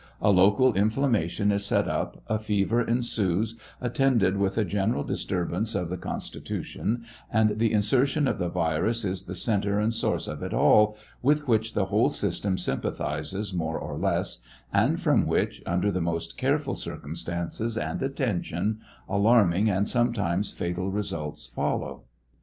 [0.19, 5.75] A local inflam mation is set up, a fever ensues, attended with a general disturbance
[5.75, 10.27] of the con stitution, and the insertion of the virus is the centre and source
[10.27, 14.39] of it all, with which the whole system sympathizes more or less,
[14.73, 21.45] and from which, under the most careful circumstances and attention, alarming and sometimes fatal results
[21.45, 22.05] follow.